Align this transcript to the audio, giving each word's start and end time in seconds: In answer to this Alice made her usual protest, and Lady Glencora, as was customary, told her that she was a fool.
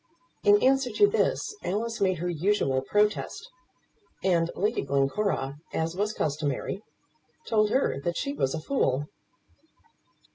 In 0.43 0.59
answer 0.63 0.89
to 0.93 1.05
this 1.05 1.55
Alice 1.63 2.01
made 2.01 2.17
her 2.17 2.27
usual 2.27 2.81
protest, 2.81 3.47
and 4.23 4.49
Lady 4.55 4.81
Glencora, 4.81 5.57
as 5.73 5.95
was 5.95 6.11
customary, 6.11 6.81
told 7.45 7.69
her 7.69 7.99
that 8.03 8.17
she 8.17 8.33
was 8.33 8.55
a 8.55 8.59
fool. 8.59 9.05